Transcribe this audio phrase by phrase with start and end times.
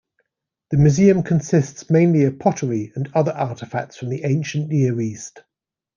[0.71, 5.43] The museum consists mainly of pottery and other artefacts from the Ancient Near East.